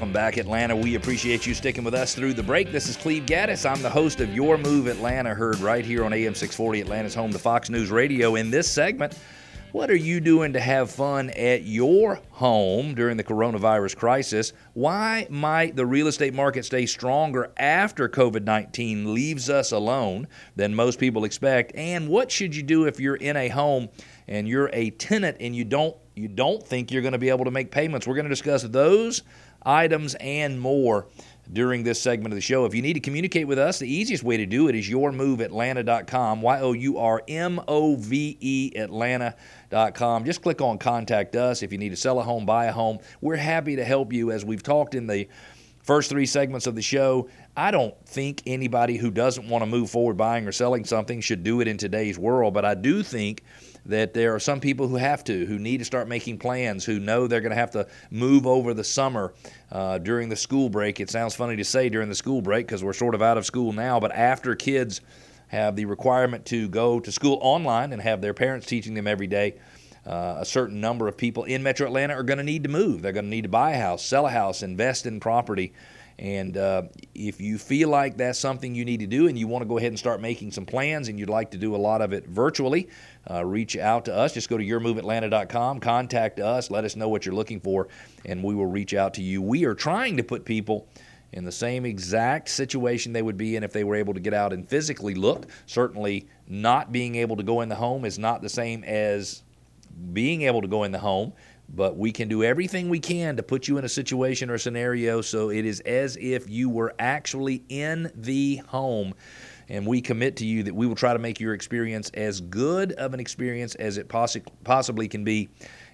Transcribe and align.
Welcome 0.00 0.14
back, 0.14 0.38
Atlanta. 0.38 0.74
We 0.74 0.94
appreciate 0.94 1.46
you 1.46 1.52
sticking 1.52 1.84
with 1.84 1.92
us 1.92 2.14
through 2.14 2.32
the 2.32 2.42
break. 2.42 2.72
This 2.72 2.88
is 2.88 2.96
Cleve 2.96 3.26
Gaddis. 3.26 3.70
I'm 3.70 3.82
the 3.82 3.90
host 3.90 4.22
of 4.22 4.34
Your 4.34 4.56
Move 4.56 4.86
Atlanta, 4.86 5.34
heard 5.34 5.60
right 5.60 5.84
here 5.84 6.06
on 6.06 6.14
AM 6.14 6.34
640, 6.34 6.80
Atlanta's 6.80 7.14
home 7.14 7.32
to 7.32 7.38
Fox 7.38 7.68
News 7.68 7.90
Radio. 7.90 8.36
In 8.36 8.50
this 8.50 8.66
segment, 8.66 9.18
what 9.72 9.90
are 9.90 9.96
you 9.96 10.20
doing 10.20 10.54
to 10.54 10.60
have 10.60 10.90
fun 10.90 11.28
at 11.30 11.64
your 11.64 12.18
home 12.30 12.94
during 12.94 13.18
the 13.18 13.22
coronavirus 13.24 13.94
crisis? 13.94 14.54
Why 14.72 15.26
might 15.28 15.76
the 15.76 15.84
real 15.84 16.06
estate 16.06 16.32
market 16.32 16.64
stay 16.64 16.86
stronger 16.86 17.52
after 17.58 18.08
COVID 18.08 18.42
19 18.42 19.12
leaves 19.12 19.50
us 19.50 19.70
alone 19.70 20.28
than 20.56 20.74
most 20.74 20.98
people 20.98 21.24
expect? 21.24 21.72
And 21.74 22.08
what 22.08 22.30
should 22.30 22.56
you 22.56 22.62
do 22.62 22.86
if 22.86 22.98
you're 22.98 23.16
in 23.16 23.36
a 23.36 23.48
home 23.48 23.90
and 24.26 24.48
you're 24.48 24.70
a 24.72 24.90
tenant 24.90 25.36
and 25.40 25.54
you 25.54 25.66
don't 25.66 25.94
you 26.16 26.26
don't 26.26 26.66
think 26.66 26.90
you're 26.90 27.02
going 27.02 27.12
to 27.12 27.18
be 27.18 27.28
able 27.28 27.44
to 27.44 27.50
make 27.50 27.70
payments? 27.70 28.06
We're 28.06 28.14
going 28.14 28.24
to 28.24 28.30
discuss 28.30 28.62
those 28.62 29.22
items 29.64 30.14
and 30.16 30.60
more 30.60 31.06
during 31.52 31.82
this 31.82 32.00
segment 32.00 32.32
of 32.32 32.36
the 32.36 32.40
show. 32.40 32.64
If 32.64 32.74
you 32.74 32.82
need 32.82 32.94
to 32.94 33.00
communicate 33.00 33.46
with 33.46 33.58
us, 33.58 33.78
the 33.78 33.92
easiest 33.92 34.22
way 34.22 34.36
to 34.36 34.46
do 34.46 34.68
it 34.68 34.74
is 34.74 34.88
yourmoveatlanta.com, 34.88 36.42
Y 36.42 36.60
O 36.60 36.72
U 36.72 36.98
R 36.98 37.22
M 37.28 37.60
O 37.66 37.96
V 37.96 38.36
E 38.40 38.72
Atlanta.com. 38.76 40.24
Just 40.24 40.42
click 40.42 40.60
on 40.60 40.78
contact 40.78 41.36
us 41.36 41.62
if 41.62 41.72
you 41.72 41.78
need 41.78 41.90
to 41.90 41.96
sell 41.96 42.20
a 42.20 42.22
home, 42.22 42.46
buy 42.46 42.66
a 42.66 42.72
home. 42.72 42.98
We're 43.20 43.36
happy 43.36 43.76
to 43.76 43.84
help 43.84 44.12
you 44.12 44.30
as 44.30 44.44
we've 44.44 44.62
talked 44.62 44.94
in 44.94 45.06
the 45.06 45.28
first 45.82 46.10
three 46.10 46.26
segments 46.26 46.66
of 46.66 46.74
the 46.74 46.82
show. 46.82 47.28
I 47.56 47.70
don't 47.70 47.94
think 48.06 48.42
anybody 48.46 48.96
who 48.96 49.10
doesn't 49.10 49.48
want 49.48 49.62
to 49.62 49.66
move 49.66 49.90
forward 49.90 50.16
buying 50.16 50.46
or 50.46 50.52
selling 50.52 50.84
something 50.84 51.20
should 51.20 51.42
do 51.42 51.60
it 51.60 51.68
in 51.68 51.76
today's 51.76 52.18
world, 52.18 52.54
but 52.54 52.64
I 52.64 52.74
do 52.74 53.02
think 53.02 53.42
that 53.86 54.14
there 54.14 54.34
are 54.34 54.40
some 54.40 54.60
people 54.60 54.88
who 54.88 54.96
have 54.96 55.24
to, 55.24 55.46
who 55.46 55.58
need 55.58 55.78
to 55.78 55.84
start 55.84 56.08
making 56.08 56.38
plans, 56.38 56.84
who 56.84 56.98
know 56.98 57.26
they're 57.26 57.40
going 57.40 57.50
to 57.50 57.56
have 57.56 57.70
to 57.72 57.86
move 58.10 58.46
over 58.46 58.74
the 58.74 58.84
summer 58.84 59.32
uh, 59.72 59.98
during 59.98 60.28
the 60.28 60.36
school 60.36 60.68
break. 60.68 61.00
It 61.00 61.10
sounds 61.10 61.34
funny 61.34 61.56
to 61.56 61.64
say 61.64 61.88
during 61.88 62.08
the 62.08 62.14
school 62.14 62.42
break 62.42 62.66
because 62.66 62.84
we're 62.84 62.92
sort 62.92 63.14
of 63.14 63.22
out 63.22 63.38
of 63.38 63.46
school 63.46 63.72
now, 63.72 64.00
but 64.00 64.12
after 64.12 64.54
kids 64.54 65.00
have 65.48 65.74
the 65.74 65.84
requirement 65.84 66.44
to 66.46 66.68
go 66.68 67.00
to 67.00 67.10
school 67.10 67.38
online 67.40 67.92
and 67.92 68.00
have 68.00 68.20
their 68.20 68.34
parents 68.34 68.66
teaching 68.66 68.94
them 68.94 69.06
every 69.06 69.26
day. 69.26 69.54
Uh, 70.06 70.36
a 70.38 70.44
certain 70.44 70.80
number 70.80 71.08
of 71.08 71.16
people 71.16 71.44
in 71.44 71.62
Metro 71.62 71.86
Atlanta 71.86 72.14
are 72.14 72.22
going 72.22 72.38
to 72.38 72.44
need 72.44 72.62
to 72.62 72.70
move. 72.70 73.02
They're 73.02 73.12
going 73.12 73.26
to 73.26 73.30
need 73.30 73.42
to 73.42 73.50
buy 73.50 73.72
a 73.72 73.78
house, 73.78 74.04
sell 74.04 74.26
a 74.26 74.30
house, 74.30 74.62
invest 74.62 75.06
in 75.06 75.20
property. 75.20 75.74
And 76.20 76.58
uh, 76.58 76.82
if 77.14 77.40
you 77.40 77.56
feel 77.56 77.88
like 77.88 78.18
that's 78.18 78.38
something 78.38 78.74
you 78.74 78.84
need 78.84 79.00
to 79.00 79.06
do 79.06 79.26
and 79.26 79.38
you 79.38 79.48
want 79.48 79.62
to 79.62 79.66
go 79.66 79.78
ahead 79.78 79.88
and 79.88 79.98
start 79.98 80.20
making 80.20 80.52
some 80.52 80.66
plans 80.66 81.08
and 81.08 81.18
you'd 81.18 81.30
like 81.30 81.52
to 81.52 81.56
do 81.56 81.74
a 81.74 81.78
lot 81.78 82.02
of 82.02 82.12
it 82.12 82.26
virtually, 82.26 82.90
uh, 83.30 83.42
reach 83.42 83.74
out 83.74 84.04
to 84.04 84.14
us. 84.14 84.34
Just 84.34 84.50
go 84.50 84.58
to 84.58 84.64
yourmoveatlanta.com, 84.64 85.80
contact 85.80 86.38
us, 86.38 86.70
let 86.70 86.84
us 86.84 86.94
know 86.94 87.08
what 87.08 87.24
you're 87.24 87.34
looking 87.34 87.58
for, 87.58 87.88
and 88.26 88.44
we 88.44 88.54
will 88.54 88.66
reach 88.66 88.92
out 88.92 89.14
to 89.14 89.22
you. 89.22 89.40
We 89.40 89.64
are 89.64 89.74
trying 89.74 90.18
to 90.18 90.22
put 90.22 90.44
people 90.44 90.86
in 91.32 91.46
the 91.46 91.52
same 91.52 91.86
exact 91.86 92.50
situation 92.50 93.14
they 93.14 93.22
would 93.22 93.38
be 93.38 93.56
in 93.56 93.64
if 93.64 93.72
they 93.72 93.84
were 93.84 93.96
able 93.96 94.12
to 94.12 94.20
get 94.20 94.34
out 94.34 94.52
and 94.52 94.68
physically 94.68 95.14
look. 95.14 95.46
Certainly, 95.64 96.28
not 96.46 96.92
being 96.92 97.14
able 97.14 97.36
to 97.36 97.42
go 97.42 97.62
in 97.62 97.70
the 97.70 97.76
home 97.76 98.04
is 98.04 98.18
not 98.18 98.42
the 98.42 98.48
same 98.50 98.84
as 98.84 99.42
being 100.12 100.42
able 100.42 100.60
to 100.60 100.68
go 100.68 100.84
in 100.84 100.92
the 100.92 100.98
home 100.98 101.32
but 101.74 101.96
we 101.96 102.12
can 102.12 102.28
do 102.28 102.42
everything 102.42 102.88
we 102.88 102.98
can 102.98 103.36
to 103.36 103.42
put 103.42 103.68
you 103.68 103.78
in 103.78 103.84
a 103.84 103.88
situation 103.88 104.50
or 104.50 104.58
scenario 104.58 105.20
so 105.20 105.50
it 105.50 105.64
is 105.64 105.80
as 105.80 106.16
if 106.20 106.48
you 106.48 106.68
were 106.68 106.94
actually 106.98 107.62
in 107.68 108.10
the 108.14 108.56
home. 108.68 109.14
And 109.68 109.86
we 109.86 110.00
commit 110.00 110.36
to 110.36 110.44
you 110.44 110.64
that 110.64 110.74
we 110.74 110.88
will 110.88 110.96
try 110.96 111.12
to 111.12 111.20
make 111.20 111.38
your 111.38 111.54
experience 111.54 112.10
as 112.14 112.40
good 112.40 112.90
of 112.92 113.14
an 113.14 113.20
experience 113.20 113.76
as 113.76 113.98
it 113.98 114.08
possi- 114.08 114.44
possibly 114.64 115.06
can 115.06 115.22
be 115.22 115.48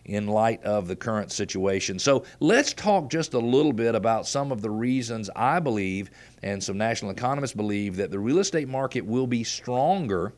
in 0.06 0.28
light 0.28 0.62
of 0.62 0.88
the 0.88 0.96
current 0.96 1.30
situation. 1.30 1.98
So 1.98 2.24
let's 2.40 2.72
talk 2.72 3.10
just 3.10 3.34
a 3.34 3.38
little 3.38 3.74
bit 3.74 3.94
about 3.94 4.26
some 4.26 4.50
of 4.50 4.62
the 4.62 4.70
reasons 4.70 5.28
I 5.36 5.60
believe, 5.60 6.10
and 6.42 6.62
some 6.62 6.78
national 6.78 7.10
economists 7.10 7.52
believe, 7.52 7.96
that 7.96 8.10
the 8.10 8.18
real 8.18 8.38
estate 8.38 8.68
market 8.68 9.04
will 9.04 9.26
be 9.26 9.44
stronger 9.44 10.32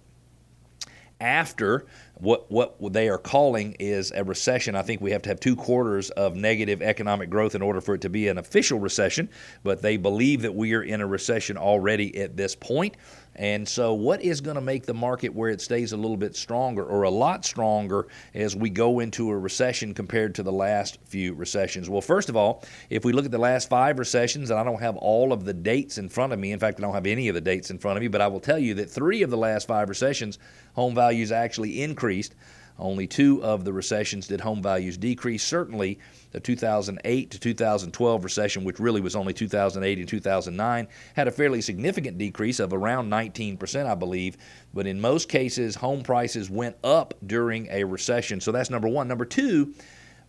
after 1.21 1.87
what 2.15 2.51
what 2.51 2.93
they 2.93 3.09
are 3.09 3.19
calling 3.19 3.77
is 3.79 4.13
a 4.13 4.25
recession. 4.25 4.75
I 4.75 4.83
think 4.83 5.01
we 5.01 5.13
have 5.13 5.23
to 5.23 5.29
have 5.29 5.41
two 5.41 5.57
quarters 5.57 6.11
of 6.11 6.37
negative 6.37 6.83
economic 6.83 7.31
growth 7.31 7.55
in 7.55 7.63
order 7.63 7.81
for 7.81 7.95
it 7.95 8.01
to 8.03 8.09
be 8.09 8.29
an 8.29 8.39
official 8.39 8.79
recession, 8.79 9.29
but 9.63 9.83
they 9.83 9.97
believe 9.97 10.43
that 10.43 10.55
we 10.55 10.75
are 10.75 10.83
in 10.83 11.01
a 11.01 11.07
recession 11.07 11.57
already 11.57 12.17
at 12.21 12.37
this 12.37 12.55
point. 12.55 12.97
And 13.39 13.69
so, 13.69 13.95
what 13.95 14.21
is 14.21 14.41
going 14.41 14.57
to 14.57 14.61
make 14.61 14.85
the 14.85 14.95
market 14.95 15.33
where 15.33 15.49
it 15.49 15.61
stays 15.61 15.93
a 15.93 15.97
little 15.97 16.17
bit 16.17 16.35
stronger 16.35 16.85
or 16.85 17.05
a 17.05 17.11
lot 17.11 17.45
stronger 17.45 18.09
as 18.35 18.57
we 18.57 18.69
go 18.69 18.99
into 18.99 19.31
a 19.31 19.39
recession 19.39 19.95
compared 19.95 20.35
to 20.35 20.43
the 20.43 20.51
last 20.51 20.99
few 21.05 21.35
recessions? 21.35 21.89
Well, 21.89 22.01
first 22.01 22.29
of 22.29 22.37
all, 22.37 22.65
if 22.91 23.05
we 23.05 23.13
look 23.13 23.25
at 23.25 23.31
the 23.31 23.39
last 23.39 23.69
five 23.69 24.01
recessions, 24.01 24.51
and 24.51 24.59
I 24.59 24.65
don't 24.65 24.81
have 24.81 24.97
all 24.97 25.33
of 25.33 25.45
the 25.45 25.55
dates 25.55 25.99
in 25.99 26.09
front 26.09 26.33
of 26.33 26.41
me, 26.41 26.51
in 26.51 26.59
fact, 26.59 26.81
I 26.81 26.83
don't 26.83 26.95
have 26.95 27.07
any 27.07 27.29
of 27.29 27.37
the 27.37 27.41
dates 27.41 27.71
in 27.71 27.79
front 27.79 27.97
of 27.97 28.03
me, 28.03 28.09
but 28.09 28.21
I 28.21 28.27
will 28.27 28.41
tell 28.41 28.59
you 28.59 28.75
that 28.75 28.91
three 28.91 29.23
of 29.23 29.31
the 29.31 29.37
last 29.37 29.69
five 29.69 29.89
recessions, 29.89 30.41
home 30.75 30.97
values 30.97 31.31
actually 31.31 31.81
increased. 31.81 32.35
Only 32.79 33.07
two 33.07 33.43
of 33.43 33.65
the 33.65 33.73
recessions 33.73 34.29
did 34.29 34.41
home 34.41 34.63
values 34.63 34.97
decrease. 34.97 35.43
Certainly, 35.43 35.99
the 36.31 36.41
2008 36.41 37.31
to 37.31 37.39
2012 37.39 38.25
recession, 38.25 38.65
which 38.65 38.79
really 38.79 39.01
was 39.01 39.17
only 39.17 39.33
2008 39.33 39.99
and 39.99 40.09
2009, 40.09 40.89
had 41.15 41.29
a 41.29 41.33
fairly 41.33 41.61
significant 41.61 42.19
decrease 42.19 42.61
of 42.61 42.73
around 42.73 43.11
19%, 43.11 43.87
I 43.87 43.95
believe. 43.95 44.37
But 44.73 44.87
in 44.87 45.01
most 45.01 45.29
cases, 45.29 45.75
home 45.77 46.03
prices 46.03 46.49
went 46.49 46.77
up 46.85 47.15
during 47.27 47.67
a 47.71 47.85
recession. 47.85 48.41
So 48.41 48.53
that's 48.53 48.71
number 48.71 48.89
one. 48.89 49.09
Number 49.09 49.25
two, 49.25 49.75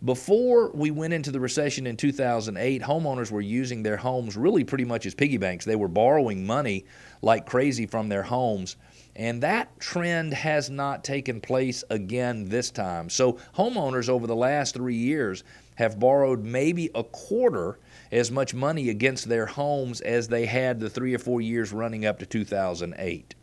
before 0.04 0.70
we 0.72 0.90
went 0.90 1.12
into 1.12 1.30
the 1.30 1.40
recession 1.40 1.86
in 1.86 1.96
2008, 1.96 2.82
homeowners 2.82 3.30
were 3.30 3.40
using 3.40 3.82
their 3.82 3.96
homes 3.96 4.36
really 4.36 4.64
pretty 4.64 4.84
much 4.84 5.06
as 5.06 5.14
piggy 5.14 5.36
banks. 5.36 5.64
They 5.64 5.76
were 5.76 5.88
borrowing 5.88 6.46
money 6.46 6.84
like 7.22 7.46
crazy 7.46 7.86
from 7.86 8.08
their 8.08 8.22
homes 8.22 8.76
and 9.16 9.42
that 9.42 9.78
trend 9.80 10.32
has 10.32 10.70
not 10.70 11.04
taken 11.04 11.40
place 11.40 11.82
again 11.90 12.46
this 12.46 12.70
time. 12.70 13.10
So, 13.10 13.38
homeowners 13.56 14.08
over 14.08 14.26
the 14.26 14.36
last 14.36 14.74
three 14.74 14.94
years 14.94 15.42
have 15.74 15.98
borrowed 15.98 16.44
maybe 16.44 16.90
a 16.94 17.02
quarter 17.02 17.78
as 18.12 18.30
much 18.30 18.54
money 18.54 18.88
against 18.88 19.28
their 19.28 19.46
homes 19.46 20.00
as 20.00 20.28
they 20.28 20.46
had 20.46 20.78
the 20.78 20.90
three 20.90 21.14
or 21.14 21.18
four 21.18 21.40
years 21.40 21.72
running 21.72 22.06
up 22.06 22.18
to 22.20 22.26
2008. 22.26 23.34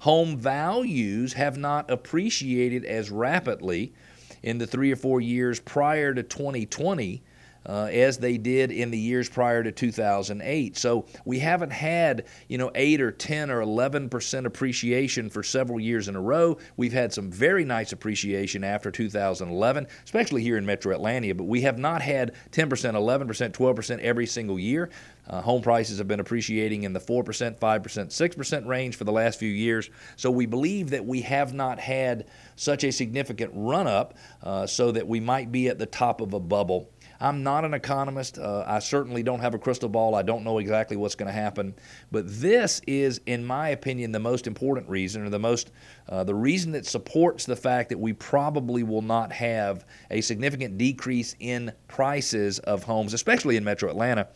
Home 0.00 0.36
values 0.36 1.32
have 1.32 1.56
not 1.56 1.90
appreciated 1.90 2.84
as 2.84 3.10
rapidly 3.10 3.92
in 4.42 4.58
the 4.58 4.66
three 4.66 4.92
or 4.92 4.96
four 4.96 5.20
years 5.20 5.60
prior 5.60 6.14
to 6.14 6.22
2020 6.22 7.22
uh, 7.68 7.88
as 7.92 8.18
they 8.18 8.38
did 8.38 8.70
in 8.70 8.90
the 8.90 8.98
years 8.98 9.28
prior 9.28 9.62
to 9.62 9.72
2008. 9.72 10.76
So 10.76 11.06
we 11.24 11.38
haven't 11.38 11.72
had, 11.72 12.26
you 12.48 12.58
know, 12.58 12.70
8 12.74 13.00
or 13.00 13.10
10 13.10 13.50
or 13.50 13.60
11% 13.60 14.46
appreciation 14.46 15.28
for 15.28 15.42
several 15.42 15.80
years 15.80 16.08
in 16.08 16.16
a 16.16 16.20
row. 16.20 16.58
We've 16.76 16.92
had 16.92 17.12
some 17.12 17.30
very 17.30 17.64
nice 17.64 17.92
appreciation 17.92 18.64
after 18.64 18.90
2011, 18.90 19.86
especially 20.04 20.42
here 20.42 20.56
in 20.56 20.66
Metro 20.66 20.94
Atlanta, 20.94 21.34
but 21.34 21.44
we 21.44 21.62
have 21.62 21.78
not 21.78 22.02
had 22.02 22.34
10%, 22.52 22.68
11%, 22.68 23.52
12% 23.52 23.98
every 24.00 24.26
single 24.26 24.58
year. 24.58 24.90
Uh, 25.28 25.40
home 25.40 25.60
prices 25.60 25.98
have 25.98 26.06
been 26.06 26.20
appreciating 26.20 26.84
in 26.84 26.92
the 26.92 27.00
4%, 27.00 27.24
5%, 27.58 27.58
6% 27.58 28.66
range 28.66 28.96
for 28.96 29.04
the 29.04 29.12
last 29.12 29.38
few 29.40 29.50
years. 29.50 29.90
So 30.14 30.30
we 30.30 30.46
believe 30.46 30.90
that 30.90 31.04
we 31.04 31.22
have 31.22 31.52
not 31.52 31.80
had 31.80 32.26
such 32.54 32.84
a 32.84 32.92
significant 32.92 33.50
run 33.54 33.88
up 33.88 34.14
uh, 34.42 34.66
so 34.66 34.92
that 34.92 35.06
we 35.06 35.18
might 35.18 35.50
be 35.50 35.68
at 35.68 35.78
the 35.78 35.86
top 35.86 36.20
of 36.20 36.32
a 36.32 36.40
bubble 36.40 36.88
I'm 37.20 37.42
not 37.42 37.64
an 37.64 37.74
economist. 37.74 38.38
Uh, 38.38 38.64
I 38.66 38.78
certainly 38.78 39.22
don't 39.22 39.40
have 39.40 39.54
a 39.54 39.58
crystal 39.58 39.88
ball. 39.88 40.14
I 40.14 40.22
don't 40.22 40.44
know 40.44 40.58
exactly 40.58 40.96
what's 40.96 41.14
going 41.14 41.26
to 41.26 41.32
happen. 41.32 41.74
But 42.10 42.24
this 42.26 42.80
is, 42.86 43.20
in 43.26 43.44
my 43.44 43.70
opinion, 43.70 44.12
the 44.12 44.20
most 44.20 44.46
important 44.46 44.88
reason, 44.88 45.24
or 45.24 45.30
the 45.30 45.38
most, 45.38 45.70
uh, 46.08 46.24
the 46.24 46.34
reason 46.34 46.72
that 46.72 46.86
supports 46.86 47.46
the 47.46 47.56
fact 47.56 47.88
that 47.88 47.98
we 47.98 48.12
probably 48.12 48.82
will 48.82 49.02
not 49.02 49.32
have 49.32 49.86
a 50.10 50.20
significant 50.20 50.78
decrease 50.78 51.34
in 51.40 51.72
prices 51.88 52.58
of 52.60 52.84
homes, 52.84 53.14
especially 53.14 53.56
in 53.56 53.64
Metro 53.64 53.88
Atlanta 53.90 54.28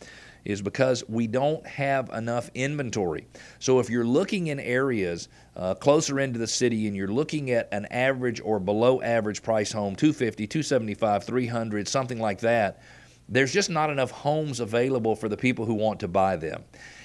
is 0.45 0.61
because 0.61 1.03
we 1.07 1.27
don't 1.27 1.65
have 1.65 2.09
enough 2.09 2.49
inventory. 2.53 3.27
So 3.59 3.79
if 3.79 3.89
you're 3.89 4.05
looking 4.05 4.47
in 4.47 4.59
areas 4.59 5.29
uh, 5.55 5.75
closer 5.75 6.19
into 6.19 6.39
the 6.39 6.47
city 6.47 6.87
and 6.87 6.95
you're 6.95 7.07
looking 7.07 7.51
at 7.51 7.67
an 7.71 7.85
average 7.91 8.41
or 8.43 8.59
below 8.59 9.01
average 9.01 9.43
price 9.43 9.71
home, 9.71 9.95
250, 9.95 10.47
275, 10.47 11.23
300, 11.23 11.87
something 11.87 12.19
like 12.19 12.39
that, 12.39 12.81
there's 13.29 13.53
just 13.53 13.69
not 13.69 13.89
enough 13.89 14.11
homes 14.11 14.59
available 14.59 15.15
for 15.15 15.29
the 15.29 15.37
people 15.37 15.65
who 15.65 15.73
want 15.73 15.99
to 16.01 16.07
buy 16.07 16.35
them. 16.35 16.63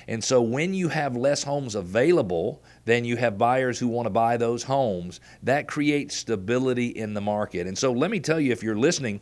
And 0.09 0.23
so 0.23 0.41
when 0.41 0.75
you 0.75 0.89
have 0.89 1.17
less 1.17 1.43
homes 1.43 1.75
available 1.75 2.63
than 2.85 3.05
you 3.05 3.17
have 3.17 3.39
buyers 3.39 3.79
who 3.79 3.89
want 3.89 4.07
to 4.07 4.11
buy 4.11 4.37
those 4.37 4.63
homes, 4.63 5.21
that 5.43 5.67
creates 5.67 6.17
stability 6.17 6.87
in 6.89 7.15
the 7.15 7.21
market. 7.21 7.67
And 7.67 7.77
so 7.77 7.93
let 7.93 8.11
me 8.11 8.21
tell 8.21 8.41
you 8.41 8.53
if 8.53 8.63
you're 8.63 8.77
listening 8.77 9.21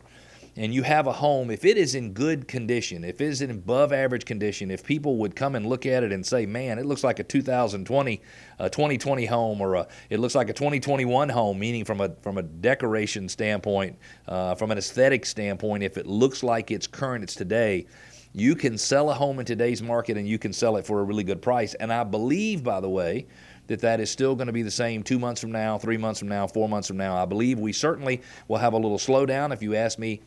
and 0.57 0.73
you 0.73 0.83
have 0.83 1.05
a 1.05 1.11
home, 1.11 1.51
if 1.51 1.65
it 1.65 1.77
is 1.77 1.95
in 1.95 2.13
good 2.13 2.47
condition, 2.47 3.03
if 3.03 3.19
it 3.19 3.27
is 3.27 3.41
in 3.41 3.51
above 3.51 3.91
average 3.91 4.23
condition, 4.23 4.71
if 4.71 4.85
people 4.85 5.17
would 5.17 5.35
come 5.35 5.53
and 5.55 5.65
look 5.65 5.85
at 5.85 6.03
it 6.03 6.13
and 6.13 6.25
say, 6.25 6.45
man, 6.45 6.79
it 6.79 6.85
looks 6.85 7.03
like 7.03 7.19
a 7.19 7.23
2020, 7.23 8.21
a 8.59 8.69
2020 8.69 9.25
home, 9.25 9.59
or 9.59 9.75
a, 9.75 9.87
it 10.09 10.19
looks 10.19 10.33
like 10.33 10.49
a 10.49 10.53
2021 10.53 11.27
home, 11.27 11.59
meaning 11.59 11.83
from 11.83 11.99
a 11.99 12.09
from 12.21 12.37
a 12.37 12.43
decoration 12.43 13.27
standpoint, 13.27 13.97
uh, 14.27 14.55
from 14.55 14.71
an 14.71 14.77
aesthetic 14.77 15.25
standpoint, 15.25 15.83
if 15.83 15.97
it 15.97 16.07
looks 16.07 16.41
like 16.41 16.71
it's 16.71 16.87
current, 16.87 17.23
it's 17.23 17.35
today. 17.35 17.85
You 18.31 18.55
can 18.55 18.77
sell 18.77 19.09
a 19.09 19.13
home 19.13 19.39
in 19.39 19.45
today's 19.45 19.81
market 19.81 20.17
and 20.17 20.27
you 20.27 20.37
can 20.37 20.51
sell 20.51 20.75
it 20.75 20.85
for 20.85 20.99
a 20.99 21.03
really 21.03 21.23
good 21.23 21.41
price. 21.41 21.73
And 21.73 21.91
I 21.91 22.03
believe, 22.03 22.65
by 22.65 22.81
the 22.81 22.89
way, 22.89 23.27
that 23.67 23.81
that 23.81 23.99
is 23.99 24.09
still 24.09 24.35
going 24.35 24.47
to 24.47 24.53
be 24.53 24.63
the 24.63 24.71
same 24.71 25.03
two 25.03 25.19
months 25.19 25.41
from 25.41 25.51
now, 25.51 25.77
three 25.77 25.97
months 25.97 26.19
from 26.19 26.29
now, 26.29 26.47
four 26.47 26.69
months 26.69 26.87
from 26.87 26.97
now. 26.97 27.15
I 27.15 27.25
believe 27.25 27.59
we 27.59 27.73
certainly 27.73 28.21
will 28.47 28.57
have 28.57 28.73
a 28.73 28.77
little 28.77 28.97
slowdown. 28.97 29.53
If 29.53 29.61
you 29.61 29.75
ask 29.75 29.99
me 29.99 30.21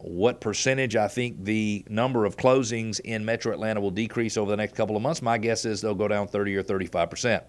what 0.00 0.40
percentage 0.40 0.96
I 0.96 1.08
think 1.08 1.44
the 1.44 1.84
number 1.88 2.24
of 2.24 2.36
closings 2.36 3.00
in 3.00 3.24
Metro 3.24 3.52
Atlanta 3.52 3.80
will 3.80 3.90
decrease 3.90 4.36
over 4.36 4.50
the 4.50 4.56
next 4.56 4.74
couple 4.74 4.96
of 4.96 5.02
months, 5.02 5.22
my 5.22 5.38
guess 5.38 5.64
is 5.64 5.80
they'll 5.80 5.94
go 5.94 6.08
down 6.08 6.28
30 6.28 6.56
or 6.56 6.62
35 6.62 7.10
percent. 7.10 7.44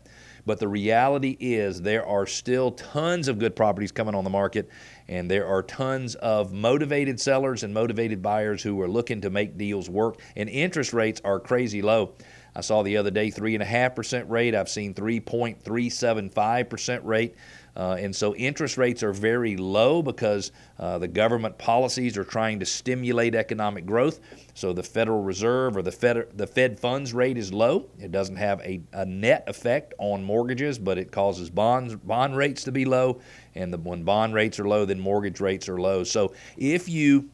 But 0.46 0.60
the 0.60 0.68
reality 0.68 1.38
is, 1.40 1.82
there 1.82 2.06
are 2.06 2.26
still 2.26 2.72
tons 2.72 3.30
of 3.30 3.40
good 3.40 3.56
properties 3.56 3.94
coming 3.94 4.14
on 4.14 4.26
the 4.26 4.30
market, 4.30 4.68
and 5.08 5.32
there 5.32 5.48
are 5.48 5.64
tons 5.64 6.16
of 6.16 6.52
motivated 6.52 7.20
sellers 7.20 7.64
and 7.64 7.74
motivated 7.74 8.22
buyers 8.22 8.62
who 8.62 8.82
are 8.82 8.90
looking 8.90 9.22
to 9.22 9.30
make 9.30 9.58
deals 9.58 9.90
work. 9.90 10.20
And 10.36 10.50
interest 10.50 10.92
rates 10.92 11.22
are 11.24 11.40
crazy 11.40 11.82
low. 11.82 12.16
I 12.56 12.62
saw 12.62 12.84
the 12.84 12.98
other 12.98 13.12
day 13.12 13.32
3.5% 13.32 14.30
rate. 14.30 14.56
I've 14.56 14.70
seen 14.70 14.94
3.375% 14.94 17.00
rate. 17.04 17.36
Uh, 17.76 17.98
and 18.00 18.16
so 18.16 18.36
interest 18.36 18.78
rates 18.78 19.02
are 19.02 19.14
very 19.14 19.58
low 19.58 20.04
because 20.04 20.52
uh, 20.78 21.00
the 21.00 21.08
government 21.08 21.58
policies 21.58 22.16
are 22.18 22.24
trying 22.24 22.60
to 22.60 22.66
stimulate 22.66 23.34
economic 23.34 23.86
growth. 23.86 24.20
So 24.54 24.74
the 24.74 24.84
Federal 24.84 25.24
Reserve 25.24 25.76
or 25.76 25.82
the 25.82 25.92
Fed, 25.92 26.28
the 26.36 26.46
Fed 26.46 26.80
funds 26.80 27.14
rate 27.14 27.38
is 27.38 27.52
low. 27.52 27.90
It 28.00 28.12
doesn't 28.12 28.36
have 28.36 28.62
a, 28.62 28.80
a 28.94 29.06
net 29.06 29.44
effect 29.48 29.96
on 29.98 30.24
mortgages, 30.24 30.78
but 30.78 31.00
it 31.00 31.12
causes 31.12 31.50
bonds 31.50 31.96
bond 31.96 32.38
rates 32.38 32.64
to 32.66 32.72
be 32.72 32.86
low. 32.86 33.20
And 33.56 33.74
the, 33.74 33.80
when 33.80 34.04
bond 34.04 34.36
rates 34.36 34.60
are 34.60 34.68
low, 34.68 34.86
then 34.86 35.00
mortgage 35.00 35.40
rates 35.40 35.68
are 35.68 35.82
low. 35.82 36.04
So 36.04 36.36
if 36.58 36.88
you 36.88 37.28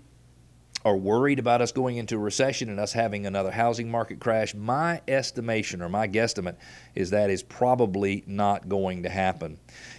are 0.85 0.95
worried 0.95 1.39
about 1.39 1.61
us 1.61 1.71
going 1.71 1.97
into 1.97 2.15
a 2.15 2.19
recession 2.19 2.69
and 2.69 2.79
us 2.79 2.93
having 2.93 3.25
another 3.25 3.51
housing 3.51 3.91
market 3.91 4.19
crash, 4.19 4.55
my 4.55 5.01
estimation 5.07 5.81
or 5.81 5.89
my 5.89 6.07
guesstimate 6.07 6.55
is 6.95 7.09
that 7.09 7.29
is 7.29 7.43
probably 7.43 8.23
not 8.25 8.69
going 8.69 9.03
to 9.03 9.09
happen. 9.09 9.57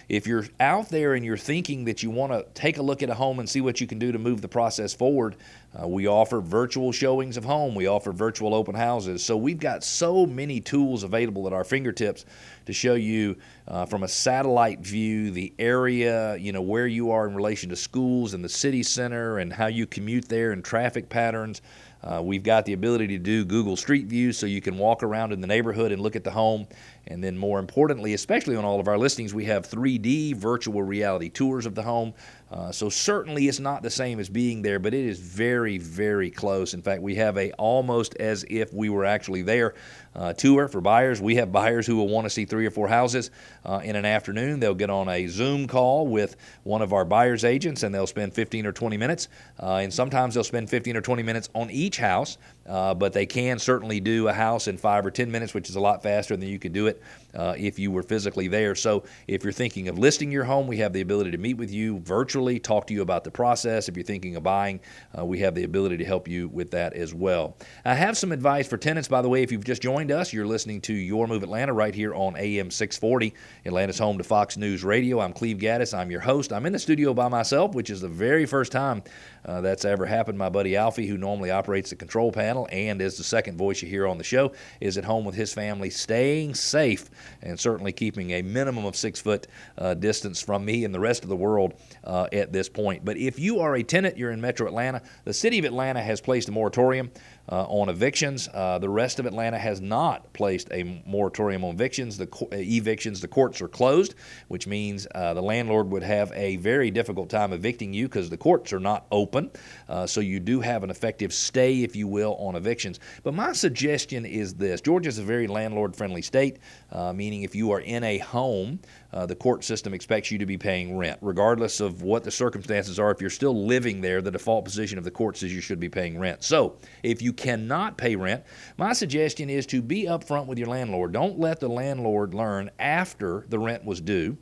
If 0.09 0.27
you're 0.27 0.45
out 0.59 0.89
there 0.89 1.13
and 1.13 1.23
you're 1.23 1.37
thinking 1.37 1.85
that 1.85 2.03
you 2.03 2.09
want 2.09 2.33
to 2.33 2.45
take 2.59 2.77
a 2.77 2.81
look 2.81 3.03
at 3.03 3.09
a 3.09 3.13
home 3.13 3.39
and 3.39 3.49
see 3.49 3.61
what 3.61 3.79
you 3.79 3.87
can 3.87 3.99
do 3.99 4.11
to 4.11 4.19
move 4.19 4.41
the 4.41 4.47
process 4.47 4.93
forward, 4.93 5.35
uh, 5.79 5.87
we 5.87 6.07
offer 6.07 6.41
virtual 6.41 6.91
showings 6.91 7.37
of 7.37 7.45
home. 7.45 7.75
We 7.75 7.87
offer 7.87 8.11
virtual 8.11 8.53
open 8.53 8.75
houses. 8.75 9.23
So 9.23 9.37
we've 9.37 9.59
got 9.59 9.83
so 9.83 10.25
many 10.25 10.59
tools 10.59 11.03
available 11.03 11.47
at 11.47 11.53
our 11.53 11.63
fingertips 11.63 12.25
to 12.65 12.73
show 12.73 12.95
you 12.95 13.37
uh, 13.67 13.85
from 13.85 14.03
a 14.03 14.07
satellite 14.07 14.79
view 14.79 15.31
the 15.31 15.53
area, 15.59 16.35
you 16.37 16.51
know, 16.51 16.61
where 16.61 16.87
you 16.87 17.11
are 17.11 17.27
in 17.27 17.35
relation 17.35 17.69
to 17.69 17.75
schools 17.75 18.33
and 18.33 18.43
the 18.43 18.49
city 18.49 18.83
center 18.83 19.37
and 19.37 19.53
how 19.53 19.67
you 19.67 19.85
commute 19.85 20.27
there 20.27 20.51
and 20.51 20.63
traffic 20.63 21.09
patterns. 21.09 21.61
Uh, 22.03 22.19
we've 22.23 22.43
got 22.43 22.65
the 22.65 22.73
ability 22.73 23.07
to 23.07 23.19
do 23.19 23.45
Google 23.45 23.75
Street 23.75 24.07
View 24.07 24.33
so 24.33 24.47
you 24.47 24.59
can 24.59 24.77
walk 24.77 25.03
around 25.03 25.31
in 25.31 25.39
the 25.39 25.47
neighborhood 25.47 25.91
and 25.91 26.01
look 26.01 26.15
at 26.15 26.23
the 26.23 26.31
home. 26.31 26.67
And 27.07 27.23
then, 27.23 27.37
more 27.37 27.59
importantly, 27.59 28.13
especially 28.13 28.55
on 28.55 28.65
all 28.65 28.79
of 28.79 28.87
our 28.87 28.97
listings, 28.97 29.33
we 29.33 29.45
have 29.45 29.67
3D 29.67 30.35
virtual 30.35 30.81
reality 30.81 31.29
tours 31.29 31.65
of 31.67 31.75
the 31.75 31.83
home. 31.83 32.13
Uh, 32.51 32.69
so 32.69 32.89
certainly 32.89 33.47
it's 33.47 33.61
not 33.61 33.81
the 33.81 33.89
same 33.89 34.19
as 34.19 34.27
being 34.27 34.61
there, 34.61 34.77
but 34.77 34.93
it 34.93 35.05
is 35.05 35.19
very, 35.19 35.77
very 35.77 36.29
close. 36.29 36.73
In 36.73 36.81
fact, 36.81 37.01
we 37.01 37.15
have 37.15 37.37
a 37.37 37.51
almost 37.53 38.15
as 38.15 38.43
if 38.49 38.73
we 38.73 38.89
were 38.89 39.05
actually 39.05 39.41
there 39.41 39.73
uh, 40.15 40.33
tour 40.33 40.67
for 40.67 40.81
buyers. 40.81 41.21
We 41.21 41.35
have 41.35 41.51
buyers 41.51 41.87
who 41.87 41.95
will 41.95 42.09
want 42.09 42.25
to 42.25 42.29
see 42.29 42.43
three 42.43 42.65
or 42.65 42.71
four 42.71 42.89
houses 42.89 43.31
uh, 43.65 43.79
in 43.83 43.95
an 43.95 44.03
afternoon. 44.03 44.59
They'll 44.59 44.75
get 44.75 44.89
on 44.89 45.07
a 45.07 45.27
Zoom 45.27 45.65
call 45.65 46.07
with 46.07 46.35
one 46.63 46.81
of 46.81 46.91
our 46.91 47.05
buyers 47.05 47.45
agents, 47.45 47.83
and 47.83 47.95
they'll 47.95 48.07
spend 48.07 48.33
15 48.33 48.65
or 48.65 48.73
20 48.73 48.97
minutes. 48.97 49.29
Uh, 49.57 49.75
and 49.75 49.93
sometimes 49.93 50.33
they'll 50.33 50.43
spend 50.43 50.69
15 50.69 50.97
or 50.97 51.01
20 51.01 51.23
minutes 51.23 51.49
on 51.55 51.71
each 51.71 51.97
house, 51.97 52.37
uh, 52.67 52.93
but 52.93 53.13
they 53.13 53.25
can 53.25 53.57
certainly 53.57 53.99
do 53.99 54.27
a 54.27 54.33
house 54.33 54.67
in 54.67 54.77
five 54.77 55.05
or 55.05 55.11
10 55.11 55.31
minutes, 55.31 55.53
which 55.53 55.69
is 55.69 55.75
a 55.75 55.79
lot 55.79 56.03
faster 56.03 56.37
than 56.37 56.47
you 56.47 56.59
could 56.59 56.73
do 56.73 56.87
it 56.87 57.01
uh, 57.33 57.55
if 57.57 57.79
you 57.79 57.91
were 57.91 58.03
physically 58.03 58.47
there. 58.47 58.75
So 58.75 59.03
if 59.27 59.43
you're 59.43 59.53
thinking 59.53 59.87
of 59.87 59.97
listing 59.97 60.31
your 60.31 60.43
home, 60.43 60.67
we 60.67 60.77
have 60.77 60.93
the 60.93 61.01
ability 61.01 61.31
to 61.31 61.37
meet 61.37 61.55
with 61.55 61.71
you 61.71 61.99
virtually, 61.99 62.59
talk 62.59 62.87
to 62.87 62.93
you 62.93 63.01
about 63.01 63.23
the 63.23 63.31
process. 63.31 63.89
If 63.89 63.97
you're 63.97 64.03
thinking 64.03 64.35
of 64.35 64.43
buying, 64.43 64.79
uh, 65.17 65.25
we 65.25 65.39
have 65.39 65.55
the 65.55 65.63
ability 65.63 65.97
to 65.97 66.05
help 66.05 66.27
you 66.27 66.49
with 66.49 66.71
that 66.71 66.93
as 66.93 67.13
well. 67.13 67.57
I 67.83 67.95
have 67.95 68.17
some 68.17 68.31
advice 68.31 68.67
for 68.67 68.77
tenants, 68.77 69.07
by 69.07 69.21
the 69.21 69.29
way. 69.29 69.41
If 69.41 69.51
you've 69.51 69.63
just 69.63 69.81
joined 69.81 70.11
us, 70.11 70.31
you're 70.31 70.45
listening 70.45 70.81
to 70.81 70.93
Your 70.93 71.27
Move 71.27 71.43
Atlanta 71.43 71.73
right 71.73 71.95
here 71.95 72.13
on 72.13 72.35
AM 72.37 72.69
640, 72.69 73.33
Atlanta's 73.65 73.97
home 73.97 74.17
to 74.19 74.23
Fox 74.23 74.55
News 74.55 74.83
Radio. 74.83 75.19
I'm 75.19 75.33
Cleve 75.33 75.57
Gaddis. 75.57 75.97
I'm 75.97 76.11
your 76.11 76.21
host. 76.21 76.53
I'm 76.53 76.65
in 76.65 76.73
the 76.73 76.79
studio 76.79 77.13
by 77.13 77.27
myself, 77.27 77.73
which 77.73 77.89
is 77.89 78.01
the 78.01 78.07
very 78.07 78.45
first 78.45 78.71
time 78.71 79.01
uh, 79.45 79.61
that's 79.61 79.85
ever 79.85 80.05
happened. 80.05 80.37
My 80.37 80.49
buddy 80.49 80.75
Alfie, 80.75 81.07
who 81.07 81.17
normally 81.17 81.49
operates 81.49 81.89
the 81.89 81.95
control 81.95 82.31
panel 82.31 82.50
and 82.71 83.01
is 83.01 83.17
the 83.17 83.23
second 83.23 83.57
voice 83.57 83.81
you 83.81 83.87
hear 83.87 84.07
on 84.07 84.17
the 84.17 84.23
show, 84.23 84.51
is 84.79 84.97
at 84.97 85.05
home 85.05 85.25
with 85.25 85.35
his 85.35 85.53
family, 85.53 85.89
staying 85.89 86.55
safe 86.55 87.09
and 87.41 87.59
certainly 87.59 87.91
keeping 87.91 88.31
a 88.31 88.41
minimum 88.41 88.85
of 88.85 88.95
six 88.95 89.19
foot 89.19 89.47
uh, 89.77 89.93
distance 89.93 90.41
from 90.41 90.65
me 90.65 90.85
and 90.85 90.93
the 90.93 90.99
rest 90.99 91.23
of 91.23 91.29
the 91.29 91.35
world 91.35 91.73
uh, 92.03 92.27
at 92.33 92.51
this 92.51 92.69
point. 92.69 93.03
But 93.03 93.17
if 93.17 93.39
you 93.39 93.59
are 93.59 93.75
a 93.75 93.83
tenant, 93.83 94.17
you're 94.17 94.31
in 94.31 94.41
Metro 94.41 94.67
Atlanta, 94.67 95.01
the 95.25 95.33
city 95.33 95.59
of 95.59 95.65
Atlanta 95.65 96.01
has 96.01 96.21
placed 96.21 96.49
a 96.49 96.51
moratorium 96.51 97.11
uh, 97.49 97.63
on 97.63 97.89
evictions. 97.89 98.47
Uh, 98.53 98.79
the 98.79 98.89
rest 98.89 99.19
of 99.19 99.25
Atlanta 99.25 99.57
has 99.57 99.81
not 99.81 100.31
placed 100.33 100.69
a 100.71 101.01
moratorium 101.05 101.63
on 101.63 101.75
evictions. 101.75 102.17
The 102.17 102.27
co- 102.27 102.47
evictions, 102.51 103.19
the 103.19 103.27
courts 103.27 103.61
are 103.61 103.67
closed, 103.67 104.15
which 104.47 104.67
means 104.67 105.07
uh, 105.13 105.33
the 105.33 105.41
landlord 105.41 105.89
would 105.89 106.03
have 106.03 106.31
a 106.33 106.57
very 106.57 106.91
difficult 106.91 107.29
time 107.29 107.53
evicting 107.53 107.93
you 107.93 108.07
because 108.07 108.29
the 108.29 108.37
courts 108.37 108.71
are 108.73 108.79
not 108.79 109.05
open. 109.11 109.51
Uh, 109.89 110.05
so 110.05 110.21
you 110.21 110.39
do 110.39 110.61
have 110.61 110.83
an 110.83 110.89
effective 110.89 111.33
stay, 111.33 111.83
if 111.83 111.95
you 111.95 112.07
will, 112.07 112.35
on 112.47 112.55
evictions. 112.55 112.99
But 113.23 113.33
my 113.33 113.53
suggestion 113.53 114.25
is 114.25 114.53
this: 114.55 114.81
Georgia 114.81 115.09
is 115.09 115.17
a 115.17 115.23
very 115.23 115.47
landlord-friendly 115.47 116.21
state, 116.21 116.59
uh, 116.91 117.13
meaning 117.13 117.43
if 117.43 117.55
you 117.55 117.71
are 117.71 117.81
in 117.81 118.03
a 118.03 118.17
home 118.17 118.79
uh, 119.13 119.25
the 119.25 119.35
court 119.35 119.63
system 119.63 119.93
expects 119.93 120.31
you 120.31 120.37
to 120.37 120.45
be 120.45 120.57
paying 120.57 120.97
rent. 120.97 121.19
Regardless 121.21 121.79
of 121.79 122.01
what 122.01 122.23
the 122.23 122.31
circumstances 122.31 122.99
are, 122.99 123.11
if 123.11 123.21
you're 123.21 123.29
still 123.29 123.65
living 123.65 124.01
there, 124.01 124.21
the 124.21 124.31
default 124.31 124.65
position 124.65 124.97
of 124.97 125.03
the 125.03 125.11
courts 125.11 125.43
is 125.43 125.53
you 125.53 125.61
should 125.61 125.79
be 125.79 125.89
paying 125.89 126.17
rent. 126.17 126.43
So 126.43 126.77
if 127.03 127.21
you 127.21 127.33
cannot 127.33 127.97
pay 127.97 128.15
rent, 128.15 128.43
my 128.77 128.93
suggestion 128.93 129.49
is 129.49 129.65
to 129.67 129.81
be 129.81 130.05
upfront 130.05 130.47
with 130.47 130.57
your 130.57 130.67
landlord. 130.67 131.11
Don't 131.11 131.39
let 131.39 131.59
the 131.59 131.67
landlord 131.67 132.33
learn 132.33 132.71
after 132.79 133.45
the 133.49 133.59
rent 133.59 133.83
was 133.83 134.01
due 134.01 134.37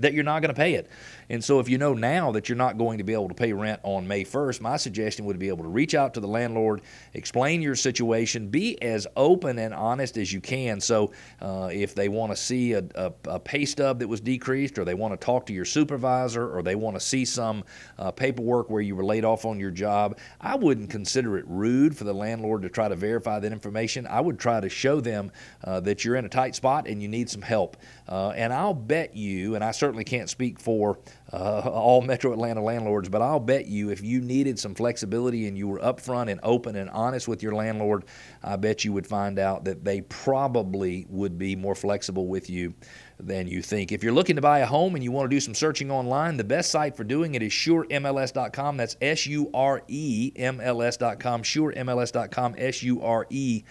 that 0.00 0.12
you're 0.12 0.24
not 0.24 0.40
going 0.42 0.54
to 0.54 0.58
pay 0.58 0.74
it. 0.74 0.88
And 1.28 1.42
so, 1.42 1.58
if 1.58 1.68
you 1.68 1.78
know 1.78 1.94
now 1.94 2.32
that 2.32 2.48
you're 2.48 2.56
not 2.56 2.78
going 2.78 2.98
to 2.98 3.04
be 3.04 3.12
able 3.12 3.28
to 3.28 3.34
pay 3.34 3.52
rent 3.52 3.80
on 3.82 4.06
May 4.06 4.24
1st, 4.24 4.60
my 4.60 4.76
suggestion 4.76 5.24
would 5.24 5.38
be 5.38 5.48
able 5.48 5.64
to 5.64 5.70
reach 5.70 5.94
out 5.94 6.14
to 6.14 6.20
the 6.20 6.28
landlord, 6.28 6.82
explain 7.14 7.62
your 7.62 7.74
situation, 7.74 8.48
be 8.48 8.80
as 8.80 9.06
open 9.16 9.58
and 9.58 9.74
honest 9.74 10.18
as 10.18 10.32
you 10.32 10.40
can. 10.40 10.80
So, 10.80 11.12
uh, 11.40 11.68
if 11.72 11.94
they 11.94 12.08
want 12.08 12.32
to 12.32 12.36
see 12.36 12.74
a, 12.74 12.84
a, 12.94 13.12
a, 13.26 13.40
pay 13.40 13.64
stub 13.64 13.98
that 13.98 14.08
was 14.08 14.20
decreased, 14.20 14.78
or 14.78 14.84
they 14.84 14.94
want 14.94 15.18
to 15.18 15.24
talk 15.24 15.46
to 15.46 15.52
your 15.52 15.64
supervisor, 15.64 16.48
or 16.48 16.62
they 16.62 16.76
want 16.76 16.96
to 16.96 17.00
see 17.00 17.24
some 17.24 17.64
uh, 17.98 18.10
paperwork 18.10 18.70
where 18.70 18.82
you 18.82 18.94
were 18.94 19.04
laid 19.04 19.24
off 19.24 19.44
on 19.44 19.58
your 19.58 19.70
job, 19.72 20.18
I 20.40 20.54
wouldn't 20.54 20.90
consider 20.90 21.38
it 21.38 21.44
rude 21.48 21.96
for 21.96 22.04
the 22.04 22.14
landlord 22.14 22.62
to 22.62 22.68
try 22.68 22.88
to 22.88 22.96
verify 22.96 23.40
that 23.40 23.52
information. 23.52 24.06
I 24.06 24.20
would 24.20 24.38
try 24.38 24.60
to 24.60 24.68
show 24.68 25.00
them 25.00 25.32
uh, 25.64 25.80
that 25.80 26.04
you're 26.04 26.16
in 26.16 26.24
a 26.24 26.28
tight 26.28 26.54
spot 26.54 26.86
and 26.86 27.02
you 27.02 27.08
need 27.08 27.28
some 27.28 27.42
help. 27.42 27.76
Uh, 28.08 28.30
and 28.30 28.52
I'll 28.52 28.74
bet 28.74 29.16
you, 29.16 29.54
and 29.54 29.64
I 29.64 29.72
certainly 29.72 29.85
can't 30.04 30.28
speak 30.28 30.60
for 30.60 30.98
uh, 31.32 31.60
all 31.60 32.02
Metro 32.02 32.32
Atlanta 32.32 32.62
landlords, 32.62 33.08
but 33.08 33.22
I'll 33.22 33.40
bet 33.40 33.66
you 33.66 33.90
if 33.90 34.02
you 34.02 34.20
needed 34.20 34.58
some 34.58 34.74
flexibility 34.74 35.48
and 35.48 35.56
you 35.56 35.68
were 35.68 35.78
upfront 35.78 36.30
and 36.30 36.40
open 36.42 36.76
and 36.76 36.88
honest 36.90 37.28
with 37.28 37.42
your 37.42 37.54
landlord, 37.54 38.04
I 38.42 38.56
bet 38.56 38.84
you 38.84 38.92
would 38.92 39.06
find 39.06 39.38
out 39.38 39.64
that 39.64 39.84
they 39.84 40.02
probably 40.02 41.06
would 41.08 41.38
be 41.38 41.56
more 41.56 41.74
flexible 41.74 42.26
with 42.26 42.48
you 42.48 42.74
than 43.18 43.48
you 43.48 43.62
think. 43.62 43.92
If 43.92 44.02
you're 44.02 44.12
looking 44.12 44.36
to 44.36 44.42
buy 44.42 44.60
a 44.60 44.66
home 44.66 44.94
and 44.94 45.02
you 45.02 45.10
want 45.10 45.30
to 45.30 45.34
do 45.34 45.40
some 45.40 45.54
searching 45.54 45.90
online, 45.90 46.36
the 46.36 46.44
best 46.44 46.70
site 46.70 46.96
for 46.96 47.04
doing 47.04 47.34
it 47.34 47.42
is 47.42 47.52
suremls.com. 47.52 48.76
That's 48.76 48.96
S 49.00 49.26
U 49.26 49.50
R 49.54 49.82
E 49.88 50.32
M 50.36 50.60
L 50.60 50.82
S.com, 50.82 51.42
suremls.com, 51.42 52.54
S 52.58 52.82
U 52.82 53.02
R 53.02 53.26
E 53.30 53.64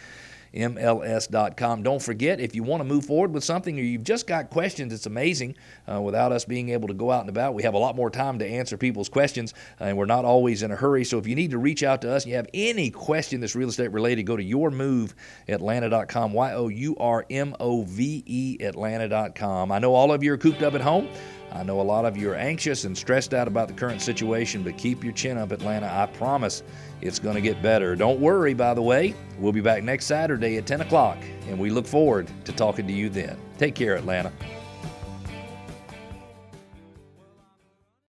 MLS.com. 0.55 1.83
Don't 1.83 2.01
forget, 2.01 2.39
if 2.39 2.55
you 2.55 2.63
want 2.63 2.81
to 2.81 2.85
move 2.85 3.05
forward 3.05 3.33
with 3.33 3.43
something 3.43 3.77
or 3.79 3.83
you've 3.83 4.03
just 4.03 4.27
got 4.27 4.49
questions, 4.49 4.93
it's 4.93 5.05
amazing 5.05 5.55
uh, 5.91 6.01
without 6.01 6.31
us 6.31 6.45
being 6.45 6.69
able 6.69 6.87
to 6.87 6.93
go 6.93 7.11
out 7.11 7.21
and 7.21 7.29
about. 7.29 7.53
We 7.53 7.63
have 7.63 7.73
a 7.73 7.77
lot 7.77 7.95
more 7.95 8.09
time 8.09 8.39
to 8.39 8.47
answer 8.47 8.77
people's 8.77 9.09
questions, 9.09 9.53
uh, 9.79 9.85
and 9.85 9.97
we're 9.97 10.05
not 10.05 10.25
always 10.25 10.63
in 10.63 10.71
a 10.71 10.75
hurry. 10.75 11.03
So 11.03 11.17
if 11.17 11.27
you 11.27 11.35
need 11.35 11.51
to 11.51 11.57
reach 11.57 11.83
out 11.83 12.01
to 12.01 12.11
us 12.11 12.23
and 12.23 12.31
you 12.31 12.35
have 12.37 12.47
any 12.53 12.89
question 12.89 13.41
that's 13.41 13.55
real 13.55 13.69
estate 13.69 13.91
related, 13.91 14.23
go 14.23 14.37
to 14.37 14.43
yourmoveatlanta.com, 14.43 16.33
Y 16.33 16.53
O 16.53 16.67
U 16.67 16.95
R 16.99 17.25
M 17.29 17.55
O 17.59 17.83
V 17.83 18.23
E 18.25 18.57
Atlanta.com. 18.61 19.71
I 19.71 19.79
know 19.79 19.93
all 19.93 20.11
of 20.11 20.23
you 20.23 20.33
are 20.33 20.37
cooped 20.37 20.61
up 20.61 20.73
at 20.73 20.81
home. 20.81 21.07
I 21.55 21.63
know 21.63 21.79
a 21.79 21.83
lot 21.83 22.03
of 22.03 22.17
you 22.17 22.31
are 22.31 22.35
anxious 22.35 22.83
and 22.83 22.97
stressed 22.97 23.33
out 23.33 23.47
about 23.47 23.69
the 23.69 23.73
current 23.73 24.01
situation, 24.01 24.61
but 24.61 24.77
keep 24.77 25.05
your 25.05 25.13
chin 25.13 25.37
up, 25.37 25.53
Atlanta. 25.53 25.87
I 25.87 26.05
promise 26.05 26.63
it's 27.01 27.17
going 27.17 27.35
to 27.35 27.41
get 27.41 27.61
better. 27.61 27.95
Don't 27.95 28.19
worry, 28.19 28.53
by 28.53 28.73
the 28.73 28.81
way. 28.81 29.15
We'll 29.39 29.53
be 29.53 29.61
back 29.61 29.81
next 29.81 30.05
Saturday 30.05 30.57
at 30.57 30.65
10 30.65 30.81
o'clock, 30.81 31.17
and 31.47 31.57
we 31.57 31.69
look 31.69 31.87
forward 31.87 32.29
to 32.43 32.51
talking 32.51 32.85
to 32.87 32.93
you 32.93 33.09
then. 33.09 33.37
Take 33.57 33.73
care, 33.73 33.95
Atlanta. 33.95 34.33